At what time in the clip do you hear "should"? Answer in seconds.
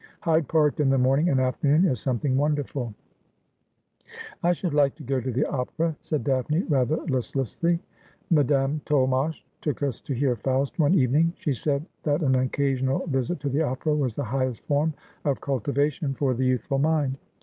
4.51-4.73